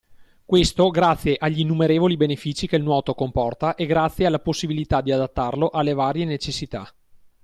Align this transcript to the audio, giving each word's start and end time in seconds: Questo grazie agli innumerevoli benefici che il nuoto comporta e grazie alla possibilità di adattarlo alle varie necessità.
Questo 0.45 0.89
grazie 0.89 1.35
agli 1.37 1.59
innumerevoli 1.59 2.17
benefici 2.17 2.65
che 2.65 2.75
il 2.75 2.81
nuoto 2.81 3.13
comporta 3.13 3.75
e 3.75 3.85
grazie 3.85 4.25
alla 4.25 4.39
possibilità 4.39 4.99
di 4.99 5.11
adattarlo 5.11 5.69
alle 5.69 5.93
varie 5.93 6.25
necessità. 6.25 6.91